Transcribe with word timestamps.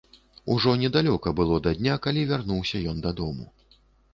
Ужо 0.53 0.71
недалёка 0.83 1.33
было 1.39 1.59
да 1.67 1.75
дня, 1.81 1.99
калі 2.07 2.25
вярнуўся 2.33 2.83
ён 2.93 2.97
дадому. 3.05 3.45